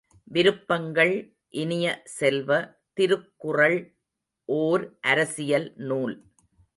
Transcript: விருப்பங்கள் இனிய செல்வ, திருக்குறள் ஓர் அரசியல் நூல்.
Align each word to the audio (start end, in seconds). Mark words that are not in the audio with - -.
விருப்பங்கள் 0.23 1.13
இனிய 1.49 2.01
செல்வ, 2.03 2.49
திருக்குறள் 2.93 3.79
ஓர் 4.45 4.97
அரசியல் 5.01 5.73
நூல். 5.75 6.15